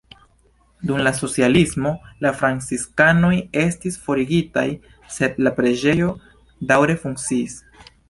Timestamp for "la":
1.07-1.11, 2.27-2.31, 5.49-5.57